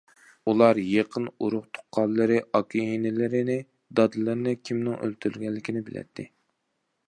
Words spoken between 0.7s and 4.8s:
يېقىن ئۇرۇق- تۇغقانلىرىنى، ئاكا- ئىنىلىرىنى، دادىلىرىنى